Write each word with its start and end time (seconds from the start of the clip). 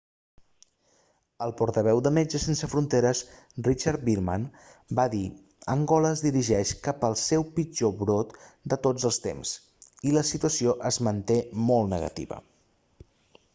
el 1.45 1.51
portaveu 1.57 1.99
de 2.05 2.11
metges 2.17 2.45
sense 2.47 2.69
fronteres 2.71 3.19
richard 3.67 4.07
veerman 4.07 4.47
va 5.01 5.05
dir 5.15 5.27
angola 5.75 6.13
es 6.17 6.23
dirigeix 6.29 6.71
cap 6.87 7.05
al 7.09 7.17
seu 7.25 7.45
pitjor 7.59 7.93
brot 8.01 8.31
de 8.73 8.79
tots 8.87 9.09
els 9.11 9.19
temps 9.27 9.51
i 10.09 10.15
la 10.17 10.23
situació 10.31 10.73
es 10.91 10.97
manté 11.09 11.37
molt 11.69 11.93
negativa 11.97 12.41